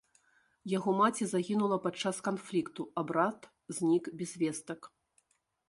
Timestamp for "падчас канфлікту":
1.85-2.81